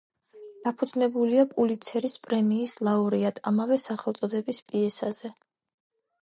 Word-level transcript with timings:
დაფუძნებულია 0.67 1.43
პულიცერის 1.51 2.15
პრემიის 2.23 2.73
ლაურეატ 2.87 3.43
ამავე 3.53 3.79
სახელწოდების 3.83 4.63
პიესაზე. 4.73 5.33